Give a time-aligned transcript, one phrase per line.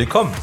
[0.00, 0.34] Willkommen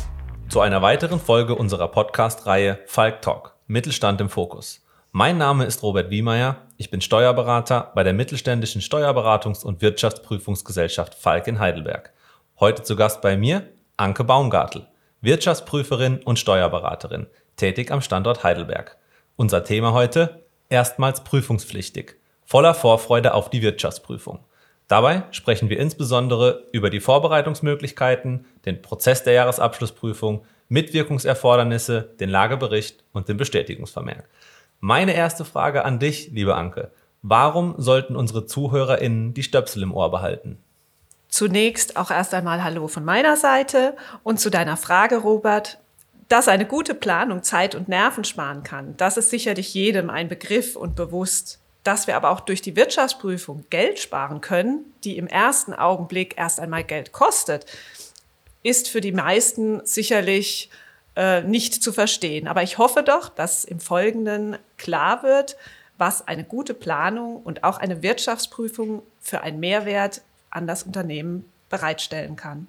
[0.50, 4.86] zu einer weiteren Folge unserer Podcast-Reihe Falk Talk Mittelstand im Fokus.
[5.12, 11.48] Mein Name ist Robert Wiemeyer, ich bin Steuerberater bei der mittelständischen Steuerberatungs- und Wirtschaftsprüfungsgesellschaft Falk
[11.48, 12.14] in Heidelberg.
[12.60, 13.68] Heute zu Gast bei mir
[13.98, 14.86] Anke Baumgartel,
[15.22, 18.96] Wirtschaftsprüferin und Steuerberaterin, tätig am Standort Heidelberg.
[19.38, 24.38] Unser Thema heute erstmals prüfungspflichtig, voller Vorfreude auf die Wirtschaftsprüfung.
[24.88, 33.28] Dabei sprechen wir insbesondere über die Vorbereitungsmöglichkeiten, den Prozess der Jahresabschlussprüfung, Mitwirkungserfordernisse, den Lagebericht und
[33.28, 34.30] den Bestätigungsvermerk.
[34.80, 36.92] Meine erste Frage an dich, liebe Anke.
[37.22, 40.58] Warum sollten unsere ZuhörerInnen die Stöpsel im Ohr behalten?
[41.28, 45.80] Zunächst auch erst einmal Hallo von meiner Seite und zu deiner Frage, Robert.
[46.30, 50.76] Dass eine gute Planung Zeit und Nerven sparen kann, das ist sicherlich jedem ein Begriff
[50.76, 55.74] und bewusst dass wir aber auch durch die Wirtschaftsprüfung Geld sparen können, die im ersten
[55.74, 57.66] Augenblick erst einmal Geld kostet,
[58.62, 60.70] ist für die meisten sicherlich
[61.16, 62.50] äh, nicht zu verstehen.
[62.50, 65.56] Aber ich hoffe doch, dass im Folgenden klar wird,
[65.98, 72.36] was eine gute Planung und auch eine Wirtschaftsprüfung für einen Mehrwert an das Unternehmen bereitstellen
[72.36, 72.68] kann.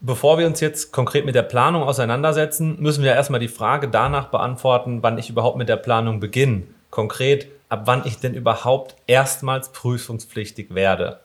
[0.00, 4.26] Bevor wir uns jetzt konkret mit der Planung auseinandersetzen, müssen wir erstmal die Frage danach
[4.26, 6.64] beantworten, wann ich überhaupt mit der Planung beginne.
[6.90, 11.20] Konkret, ab wann ich denn überhaupt erstmals prüfungspflichtig werde.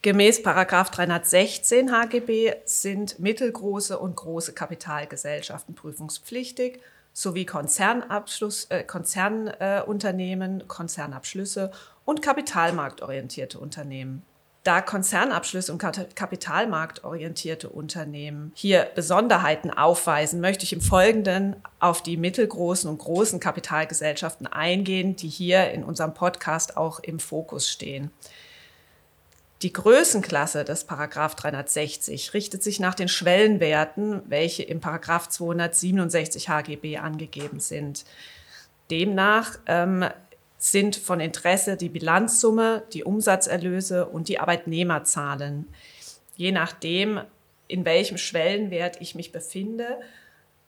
[0.00, 6.80] Gemäß 316 HGB sind mittelgroße und große Kapitalgesellschaften prüfungspflichtig
[7.12, 11.70] sowie Konzernabschluss, äh, Konzernunternehmen, Konzernabschlüsse
[12.06, 14.22] und kapitalmarktorientierte Unternehmen
[14.66, 22.90] da Konzernabschlüsse und kapitalmarktorientierte Unternehmen hier Besonderheiten aufweisen, möchte ich im Folgenden auf die mittelgroßen
[22.90, 28.10] und großen Kapitalgesellschaften eingehen, die hier in unserem Podcast auch im Fokus stehen.
[29.62, 36.98] Die Größenklasse des Paragraph 360 richtet sich nach den Schwellenwerten, welche im Paragraph 267 HGB
[36.98, 38.04] angegeben sind.
[38.90, 40.04] Demnach ähm,
[40.58, 45.68] sind von Interesse die Bilanzsumme, die Umsatzerlöse und die Arbeitnehmerzahlen.
[46.36, 47.20] Je nachdem,
[47.68, 49.98] in welchem Schwellenwert ich mich befinde,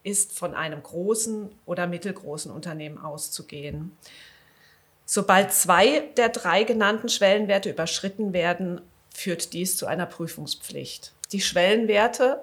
[0.03, 3.91] ist von einem großen oder mittelgroßen Unternehmen auszugehen.
[5.05, 8.81] Sobald zwei der drei genannten Schwellenwerte überschritten werden,
[9.13, 11.13] führt dies zu einer Prüfungspflicht.
[11.31, 12.41] Die Schwellenwerte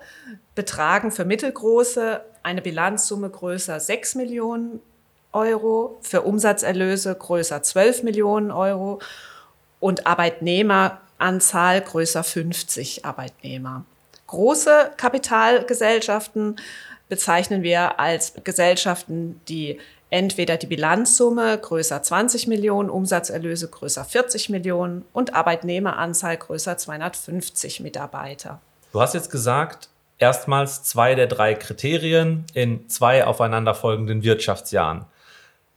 [0.55, 4.81] betragen für mittelgroße eine Bilanzsumme größer 6 Millionen
[5.37, 9.01] Euro, für Umsatzerlöse größer 12 Millionen Euro
[9.79, 13.85] und Arbeitnehmeranzahl größer 50 Arbeitnehmer.
[14.27, 16.57] Große Kapitalgesellschaften
[17.09, 25.05] bezeichnen wir als Gesellschaften, die entweder die Bilanzsumme größer 20 Millionen, Umsatzerlöse größer 40 Millionen
[25.13, 28.61] und Arbeitnehmeranzahl größer 250 Mitarbeiter.
[28.93, 35.05] Du hast jetzt gesagt, erstmals zwei der drei Kriterien in zwei aufeinanderfolgenden Wirtschaftsjahren.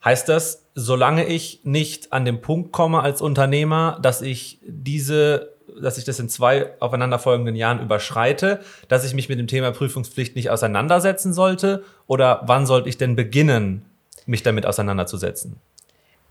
[0.04, 5.98] Heißt das, solange ich nicht an den Punkt komme als Unternehmer, dass ich diese, dass
[5.98, 10.50] ich das in zwei aufeinanderfolgenden Jahren überschreite, dass ich mich mit dem Thema Prüfungspflicht nicht
[10.50, 11.84] auseinandersetzen sollte?
[12.08, 13.86] Oder wann sollte ich denn beginnen,
[14.26, 15.58] mich damit auseinanderzusetzen?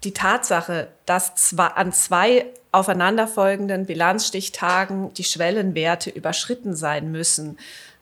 [0.05, 7.59] Die Tatsache, dass zwar an zwei aufeinanderfolgenden Bilanzstichtagen die Schwellenwerte überschritten sein müssen,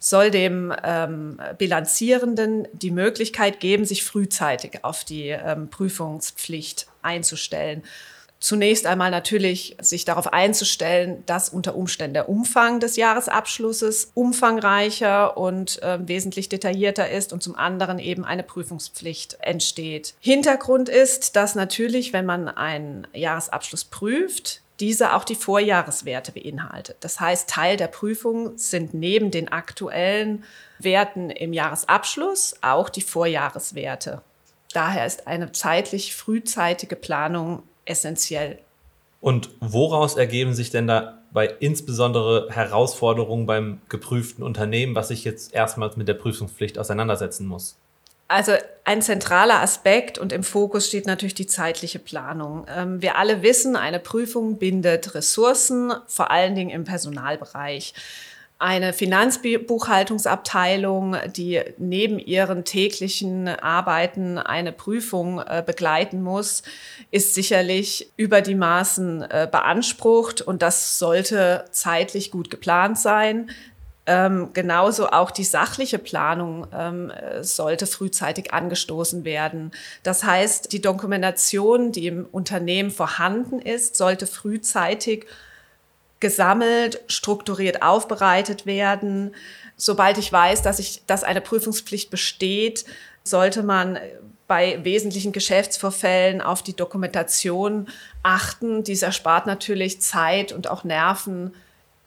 [0.09, 7.83] soll dem ähm, Bilanzierenden die Möglichkeit geben, sich frühzeitig auf die ähm, Prüfungspflicht einzustellen.
[8.39, 15.83] Zunächst einmal natürlich sich darauf einzustellen, dass unter Umständen der Umfang des Jahresabschlusses umfangreicher und
[15.83, 20.15] äh, wesentlich detaillierter ist und zum anderen eben eine Prüfungspflicht entsteht.
[20.21, 26.97] Hintergrund ist, dass natürlich, wenn man einen Jahresabschluss prüft, diese auch die Vorjahreswerte beinhaltet.
[27.01, 30.45] Das heißt, Teil der Prüfung sind neben den aktuellen
[30.79, 34.23] Werten im Jahresabschluss auch die Vorjahreswerte.
[34.73, 38.59] Daher ist eine zeitlich frühzeitige Planung essentiell.
[39.21, 45.97] Und woraus ergeben sich denn dabei insbesondere Herausforderungen beim geprüften Unternehmen, was sich jetzt erstmals
[45.97, 47.79] mit der Prüfungspflicht auseinandersetzen muss?
[48.29, 48.53] Also
[48.85, 52.65] ein zentraler Aspekt und im Fokus steht natürlich die zeitliche Planung.
[52.69, 57.93] Ähm, wir alle wissen, eine Prüfung bindet Ressourcen, vor allen Dingen im Personalbereich.
[58.59, 66.63] Eine Finanzbuchhaltungsabteilung, die neben ihren täglichen Arbeiten eine Prüfung äh, begleiten muss,
[67.11, 73.51] ist sicherlich über die Maßen äh, beansprucht und das sollte zeitlich gut geplant sein.
[74.09, 79.73] Ähm, genauso auch die sachliche Planung ähm, sollte frühzeitig angestoßen werden.
[80.05, 85.27] Das heißt, die Dokumentation, die im Unternehmen vorhanden ist, sollte frühzeitig
[86.21, 89.35] gesammelt, strukturiert aufbereitet werden.
[89.77, 92.85] Sobald ich weiß, dass, ich, dass eine Prüfungspflicht besteht,
[93.25, 93.99] sollte man
[94.47, 97.89] bei wesentlichen Geschäftsvorfällen auf die Dokumentation
[98.23, 98.85] achten.
[98.85, 101.53] Dies erspart natürlich Zeit und auch Nerven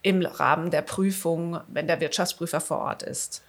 [0.02, 3.44] im Rahmen der Prüfung, wenn der Wirtschaftsprüfer vor Ort ist.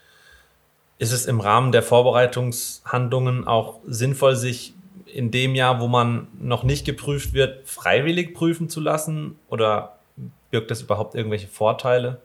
[0.99, 4.75] Ist es im Rahmen der Vorbereitungshandlungen auch sinnvoll, sich
[5.07, 9.39] in dem Jahr, wo man noch nicht geprüft wird, freiwillig prüfen zu lassen?
[9.49, 9.99] Oder
[10.51, 12.21] birgt das überhaupt irgendwelche Vorteile?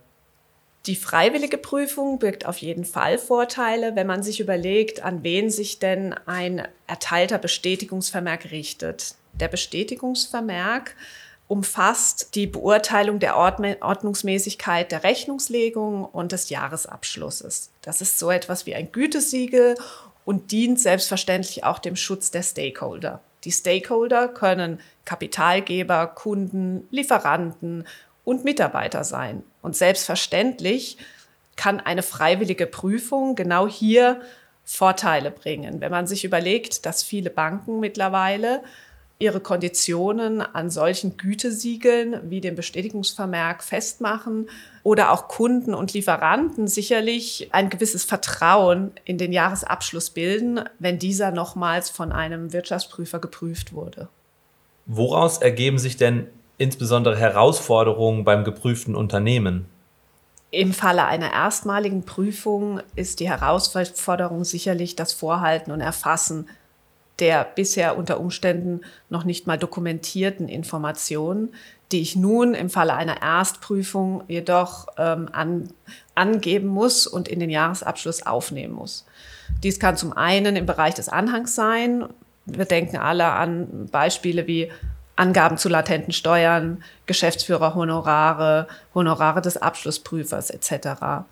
[0.86, 5.80] Die freiwillige Prüfung birgt auf jeden Fall Vorteile, wenn man sich überlegt, an wen sich
[5.80, 9.16] denn ein erteilter Bestätigungsvermerk richtet.
[9.34, 10.96] Der Bestätigungsvermerk
[11.48, 17.70] umfasst die Beurteilung der Ordnungsmäßigkeit der Rechnungslegung und des Jahresabschlusses.
[17.82, 19.76] Das ist so etwas wie ein Gütesiegel
[20.26, 23.22] und dient selbstverständlich auch dem Schutz der Stakeholder.
[23.44, 27.86] Die Stakeholder können Kapitalgeber, Kunden, Lieferanten
[28.24, 29.44] und Mitarbeiter sein.
[29.62, 30.98] Und selbstverständlich
[31.56, 34.20] kann eine freiwillige Prüfung genau hier
[34.64, 35.80] Vorteile bringen.
[35.80, 38.64] Wenn man sich überlegt, dass viele Banken mittlerweile
[39.18, 44.50] ihre Konditionen an solchen Gütesiegeln wie dem Bestätigungsvermerk festmachen
[44.84, 51.32] oder auch Kunden und Lieferanten sicherlich ein gewisses Vertrauen in den Jahresabschluss bilden, wenn dieser
[51.32, 54.10] nochmals von einem Wirtschaftsprüfer geprüft wurde.
[54.86, 56.28] Woraus ergeben sich denn
[56.58, 59.66] insbesondere Herausforderungen beim geprüften Unternehmen?
[60.52, 66.48] Im Falle einer erstmaligen Prüfung ist die Herausforderung sicherlich das Vorhalten und Erfassen
[67.20, 71.54] der bisher unter Umständen noch nicht mal dokumentierten Informationen,
[71.92, 75.70] die ich nun im Falle einer Erstprüfung jedoch ähm, an,
[76.16, 79.06] angeben muss und in den Jahresabschluss aufnehmen muss.
[79.64, 82.06] Dies kann zum einen im Bereich des Anhangs sein.
[82.46, 84.72] Wir denken alle an Beispiele wie
[85.16, 91.24] Angaben zu latenten Steuern, Geschäftsführerhonorare, Honorare des Abschlussprüfers etc.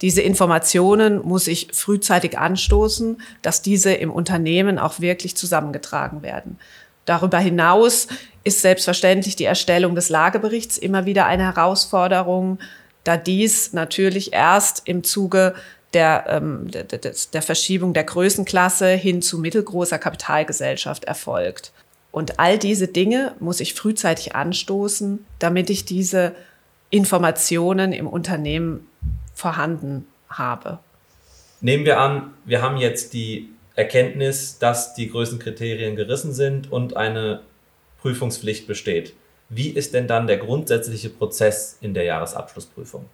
[0.00, 6.58] Diese Informationen muss ich frühzeitig anstoßen, dass diese im Unternehmen auch wirklich zusammengetragen werden.
[7.04, 8.08] Darüber hinaus
[8.44, 12.58] ist selbstverständlich die Erstellung des Lageberichts immer wieder eine Herausforderung,
[13.04, 15.54] da dies natürlich erst im Zuge
[15.94, 21.72] der, ähm, der, der Verschiebung der Größenklasse hin zu mittelgroßer Kapitalgesellschaft erfolgt.
[22.12, 26.32] Und all diese Dinge muss ich frühzeitig anstoßen, damit ich diese
[26.90, 28.86] Informationen im Unternehmen
[29.40, 30.78] vorhanden habe.
[31.60, 37.40] Nehmen wir an, wir haben jetzt die Erkenntnis, dass die Größenkriterien gerissen sind und eine
[38.00, 39.14] Prüfungspflicht besteht.
[39.48, 43.06] Wie ist denn dann der grundsätzliche Prozess in der Jahresabschlussprüfung?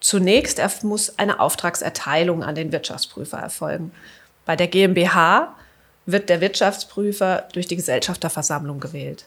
[0.00, 3.92] Zunächst muss eine Auftragserteilung an den Wirtschaftsprüfer erfolgen.
[4.44, 5.56] Bei der GmbH
[6.04, 9.26] wird der Wirtschaftsprüfer durch die Gesellschafterversammlung gewählt.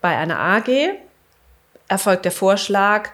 [0.00, 0.68] Bei einer AG
[1.86, 3.10] erfolgt der Vorschlag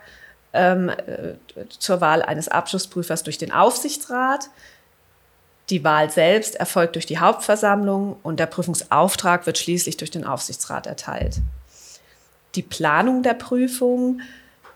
[0.53, 1.35] ähm, äh,
[1.79, 4.51] zur Wahl eines Abschlussprüfers durch den Aufsichtsrat.
[5.71, 10.87] Die Wahl selbst erfolgt durch die Hauptversammlung und der Prüfungsauftrag wird schließlich durch den Aufsichtsrat
[10.87, 11.41] erteilt.
[12.55, 14.21] Die Planung der Prüfung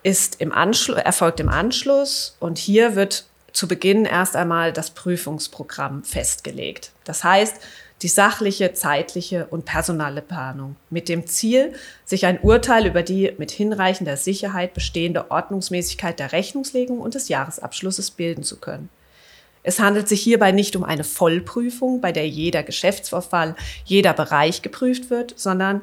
[0.03, 6.91] ist im erfolgt im Anschluss und hier wird zu Beginn erst einmal das Prüfungsprogramm festgelegt.
[7.05, 7.57] Das heißt,
[8.03, 13.49] die sachliche, zeitliche und personale Planung mit dem Ziel, sich ein Urteil über die mit
[13.49, 18.89] hinreichender Sicherheit bestehende Ordnungsmäßigkeit der Rechnungslegung und des Jahresabschlusses bilden zu können.
[19.63, 23.55] Es handelt sich hierbei nicht um eine Vollprüfung, bei der jeder Geschäftsvorfall,
[23.85, 25.81] jeder Bereich geprüft wird, sondern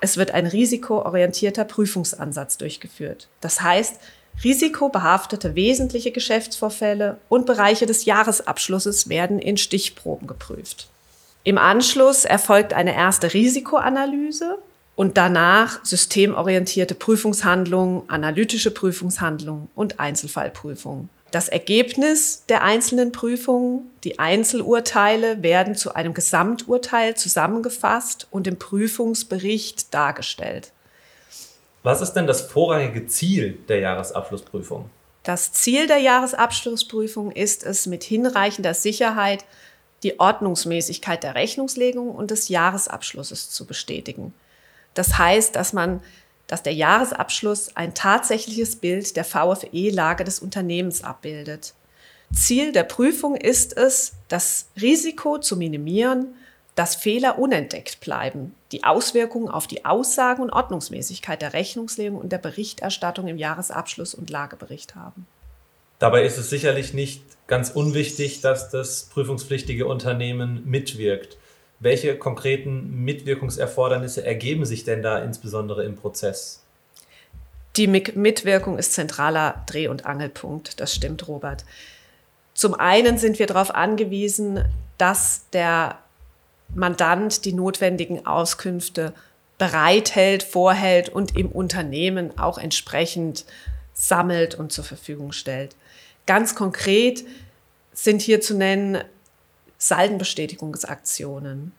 [0.00, 3.28] es wird ein risikoorientierter Prüfungsansatz durchgeführt.
[3.40, 4.00] Das heißt,
[4.42, 10.88] risikobehaftete wesentliche Geschäftsvorfälle und Bereiche des Jahresabschlusses werden in Stichproben geprüft.
[11.42, 14.58] Im Anschluss erfolgt eine erste Risikoanalyse
[14.94, 21.08] und danach systemorientierte Prüfungshandlungen, analytische Prüfungshandlungen und Einzelfallprüfungen.
[21.30, 29.94] Das Ergebnis der einzelnen Prüfungen, die Einzelurteile werden zu einem Gesamturteil zusammengefasst und im Prüfungsbericht
[29.94, 30.72] dargestellt.
[31.82, 34.90] Was ist denn das vorrangige Ziel der Jahresabschlussprüfung?
[35.22, 39.44] Das Ziel der Jahresabschlussprüfung ist es, mit hinreichender Sicherheit
[40.02, 44.32] die Ordnungsmäßigkeit der Rechnungslegung und des Jahresabschlusses zu bestätigen.
[44.94, 46.00] Das heißt, dass man,
[46.46, 51.74] dass der Jahresabschluss ein tatsächliches Bild der VFE-Lage des Unternehmens abbildet.
[52.32, 56.34] Ziel der Prüfung ist es, das Risiko zu minimieren,
[56.76, 62.38] dass Fehler unentdeckt bleiben, die Auswirkungen auf die Aussagen und Ordnungsmäßigkeit der Rechnungslegung und der
[62.38, 65.26] Berichterstattung im Jahresabschluss und Lagebericht haben.
[66.00, 71.36] Dabei ist es sicherlich nicht ganz unwichtig, dass das prüfungspflichtige Unternehmen mitwirkt.
[71.78, 76.62] Welche konkreten Mitwirkungserfordernisse ergeben sich denn da insbesondere im Prozess?
[77.76, 80.80] Die Mitwirkung ist zentraler Dreh- und Angelpunkt.
[80.80, 81.64] Das stimmt, Robert.
[82.54, 84.64] Zum einen sind wir darauf angewiesen,
[84.96, 85.98] dass der
[86.74, 89.12] Mandant die notwendigen Auskünfte
[89.58, 93.44] bereithält, vorhält und im Unternehmen auch entsprechend
[94.00, 95.76] sammelt und zur Verfügung stellt.
[96.24, 97.24] Ganz konkret
[97.92, 99.04] sind hier zu nennen
[99.76, 101.72] Saldenbestätigungsaktionen.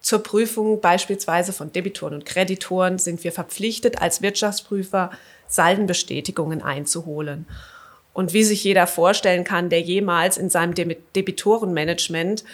[0.00, 5.10] Zur Prüfung beispielsweise von Debitoren und Kreditoren sind wir verpflichtet, als Wirtschaftsprüfer
[5.48, 7.46] Saldenbestätigungen einzuholen.
[8.14, 10.74] Und wie sich jeder vorstellen kann, der jemals in seinem
[11.14, 12.44] Debitorenmanagement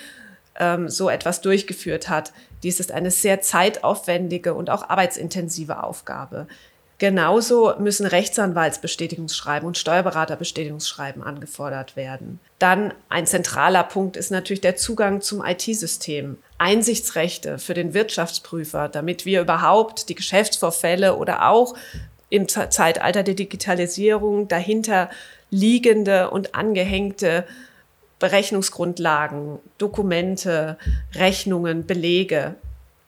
[0.59, 2.33] ähm, so etwas durchgeführt hat,
[2.65, 6.49] dies ist eine sehr zeitaufwendige und auch arbeitsintensive Aufgabe.
[7.03, 12.39] Genauso müssen Rechtsanwaltsbestätigungsschreiben und Steuerberaterbestätigungsschreiben angefordert werden.
[12.61, 16.39] Dann ein zentraler Punkt ist natürlich der Zugang zum IT-System.
[16.59, 21.75] Einsichtsrechte für den Wirtschaftsprüfer, damit wir überhaupt die Geschäftsvorfälle oder auch
[22.31, 25.11] im Zeitalter der Digitalisierung dahinter
[25.51, 27.45] liegende und angehängte
[28.21, 30.79] Berechnungsgrundlagen, Dokumente,
[31.17, 32.55] Rechnungen, Belege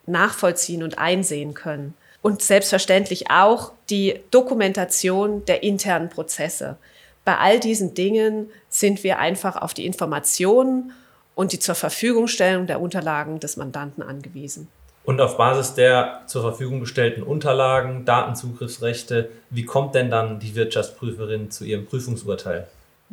[0.06, 1.94] nachvollziehen und einsehen können.
[2.24, 6.78] Und selbstverständlich auch die Dokumentation der internen Prozesse.
[7.22, 10.92] Bei all diesen Dingen sind wir einfach auf die Informationen
[11.34, 14.68] und die zur Verfügungstellung der Unterlagen des Mandanten angewiesen.
[15.04, 21.50] Und auf Basis der zur Verfügung gestellten Unterlagen, Datenzugriffsrechte, wie kommt denn dann die Wirtschaftsprüferin
[21.50, 22.66] zu ihrem Prüfungsurteil?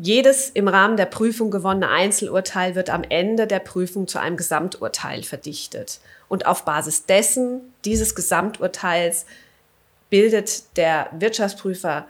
[0.03, 5.22] Jedes im Rahmen der Prüfung gewonnene Einzelurteil wird am Ende der Prüfung zu einem Gesamturteil
[5.22, 6.00] verdichtet.
[6.27, 9.27] Und auf Basis dessen, dieses Gesamturteils,
[10.10, 12.08] bildet der Wirtschaftsprüfer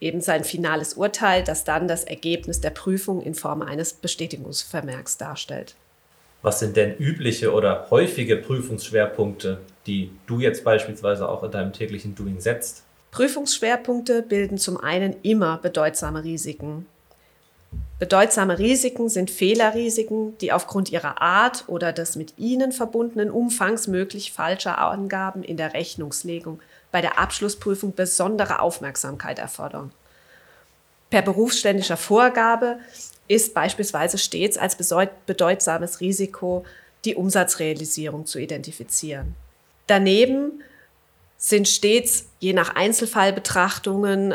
[0.00, 5.74] eben sein finales Urteil, das dann das Ergebnis der Prüfung in Form eines Bestätigungsvermerks darstellt.
[6.42, 9.58] Was sind denn übliche oder häufige Prüfungsschwerpunkte,
[9.88, 12.84] die du jetzt beispielsweise auch in deinem täglichen Doing setzt?
[13.10, 16.86] Prüfungsschwerpunkte bilden zum einen immer bedeutsame Risiken.
[17.98, 24.32] Bedeutsame Risiken sind Fehlerrisiken, die aufgrund ihrer Art oder des mit ihnen verbundenen Umfangs möglich
[24.32, 26.60] falscher Angaben in der Rechnungslegung
[26.90, 29.92] bei der Abschlussprüfung besondere Aufmerksamkeit erfordern.
[31.10, 32.78] Per berufsständischer Vorgabe
[33.28, 34.76] ist beispielsweise stets als
[35.26, 36.64] bedeutsames Risiko
[37.04, 39.36] die Umsatzrealisierung zu identifizieren.
[39.86, 40.62] Daneben
[41.36, 44.34] sind stets je nach Einzelfallbetrachtungen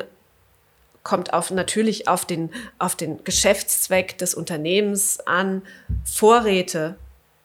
[1.07, 5.61] kommt auf, natürlich auf den, auf den Geschäftszweck des Unternehmens an.
[6.03, 6.97] Vorräte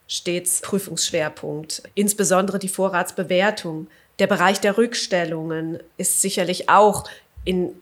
[0.08, 3.86] stets Prüfungsschwerpunkt, insbesondere die Vorratsbewertung.
[4.18, 7.08] Der Bereich der Rückstellungen ist sicherlich auch
[7.44, 7.80] in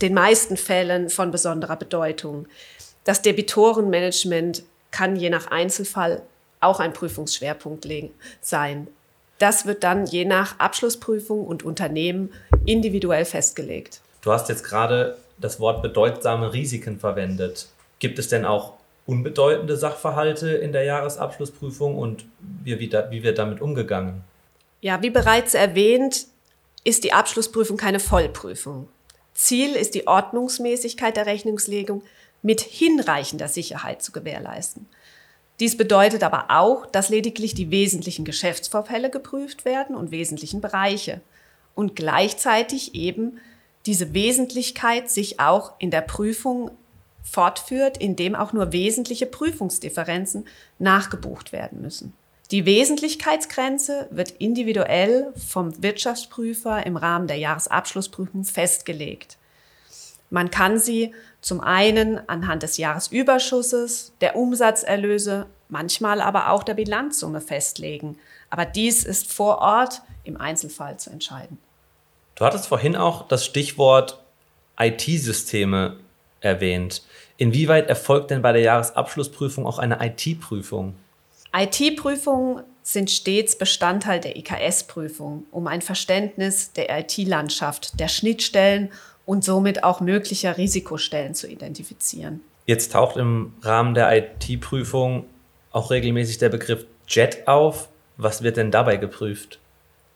[0.00, 2.46] den meisten Fällen von besonderer Bedeutung.
[3.04, 6.22] Das Debitorenmanagement kann je nach Einzelfall
[6.60, 7.86] auch ein Prüfungsschwerpunkt
[8.40, 8.88] sein.
[9.38, 12.32] Das wird dann je nach Abschlussprüfung und Unternehmen
[12.64, 14.00] individuell festgelegt.
[14.20, 17.68] Du hast jetzt gerade das Wort bedeutsame Risiken verwendet.
[17.98, 18.74] Gibt es denn auch
[19.06, 24.22] unbedeutende Sachverhalte in der Jahresabschlussprüfung und wie, wie, da, wie wird damit umgegangen?
[24.80, 26.26] Ja, wie bereits erwähnt,
[26.84, 28.88] ist die Abschlussprüfung keine Vollprüfung.
[29.34, 32.02] Ziel ist die Ordnungsmäßigkeit der Rechnungslegung
[32.42, 34.86] mit hinreichender Sicherheit zu gewährleisten.
[35.60, 41.20] Dies bedeutet aber auch, dass lediglich die wesentlichen Geschäftsvorfälle geprüft werden und wesentlichen Bereiche
[41.74, 43.38] und gleichzeitig eben
[43.86, 46.70] diese Wesentlichkeit sich auch in der Prüfung
[47.22, 50.46] fortführt, indem auch nur wesentliche Prüfungsdifferenzen
[50.78, 52.12] nachgebucht werden müssen.
[52.50, 59.38] Die Wesentlichkeitsgrenze wird individuell vom Wirtschaftsprüfer im Rahmen der Jahresabschlussprüfung festgelegt.
[60.30, 67.40] Man kann sie zum einen anhand des Jahresüberschusses, der Umsatzerlöse, manchmal aber auch der Bilanzsumme
[67.40, 68.18] festlegen.
[68.48, 71.58] Aber dies ist vor Ort im Einzelfall zu entscheiden.
[72.40, 74.18] Du hattest vorhin auch das Stichwort
[74.78, 75.98] IT-Systeme
[76.40, 77.02] erwähnt.
[77.36, 80.94] Inwieweit erfolgt denn bei der Jahresabschlussprüfung auch eine IT-Prüfung?
[81.54, 88.90] IT-Prüfungen sind stets Bestandteil der IKS-Prüfung, um ein Verständnis der IT-Landschaft, der Schnittstellen
[89.26, 92.40] und somit auch möglicher Risikostellen zu identifizieren.
[92.64, 95.26] Jetzt taucht im Rahmen der IT-Prüfung
[95.72, 97.90] auch regelmäßig der Begriff JET auf.
[98.16, 99.58] Was wird denn dabei geprüft?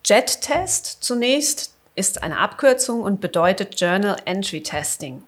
[0.07, 5.23] JET-Test zunächst ist eine Abkürzung und bedeutet Journal Entry Testing.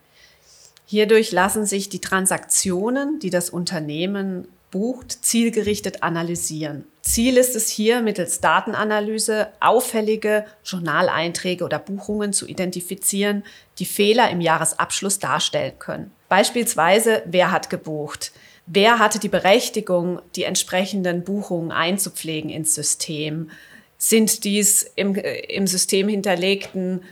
[0.86, 6.84] Hierdurch lassen sich die Transaktionen, die das Unternehmen bucht, zielgerichtet analysieren.
[7.02, 13.44] Ziel ist es hier, mittels Datenanalyse auffällige Journaleinträge oder Buchungen zu identifizieren,
[13.78, 16.10] die Fehler im Jahresabschluss darstellen können.
[16.28, 18.32] Beispielsweise, wer hat gebucht?
[18.66, 23.50] Wer hatte die Berechtigung, die entsprechenden Buchungen einzupflegen ins System?
[23.98, 27.02] Sind dies im, im System hinterlegten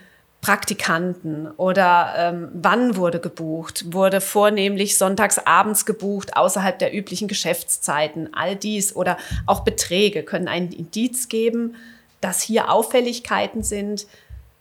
[0.44, 8.34] Praktikanten oder ähm, wann wurde gebucht, wurde vornehmlich sonntags abends gebucht, außerhalb der üblichen Geschäftszeiten.
[8.34, 11.76] All dies oder auch Beträge können einen Indiz geben,
[12.20, 14.06] dass hier Auffälligkeiten sind,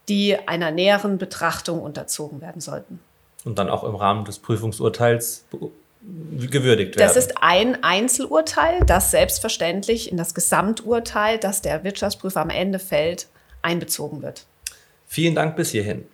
[0.08, 2.98] die einer näheren Betrachtung unterzogen werden sollten.
[3.44, 5.44] Und dann auch im Rahmen des Prüfungsurteils
[6.50, 7.06] gewürdigt werden.
[7.06, 13.28] Das ist ein Einzelurteil, das selbstverständlich in das Gesamturteil, das der Wirtschaftsprüfer am Ende fällt,
[13.62, 14.46] einbezogen wird.
[15.06, 16.04] Vielen Dank bis hierhin.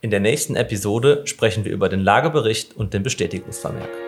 [0.00, 4.03] In der nächsten Episode sprechen wir über den Lagebericht und den Bestätigungsvermerk.